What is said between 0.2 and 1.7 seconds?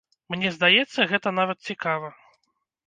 Мне здаецца, гэта нават